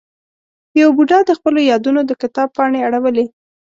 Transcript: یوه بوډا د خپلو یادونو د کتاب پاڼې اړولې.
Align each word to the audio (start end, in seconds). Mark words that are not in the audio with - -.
یوه 0.79 0.91
بوډا 0.97 1.19
د 1.25 1.31
خپلو 1.37 1.59
یادونو 1.71 2.01
د 2.05 2.11
کتاب 2.21 2.47
پاڼې 2.57 2.79
اړولې. 2.87 3.25